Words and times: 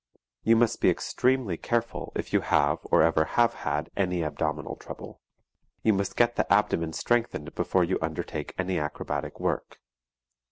You 0.41 0.55
must 0.55 0.81
be 0.81 0.89
extremely 0.89 1.57
careful 1.57 2.11
if 2.15 2.33
you 2.33 2.41
have 2.41 2.79
or 2.85 3.03
ever 3.03 3.23
have 3.23 3.53
had 3.53 3.91
any 3.95 4.23
abdominal 4.23 4.75
trouble. 4.75 5.21
You 5.83 5.93
must 5.93 6.15
get 6.15 6.37
the 6.37 6.51
abdomen 6.51 6.93
strengthened 6.93 7.53
before 7.53 7.83
you 7.83 7.99
undertake 8.01 8.55
any 8.57 8.79
acrobatic 8.79 9.39
work. 9.39 9.77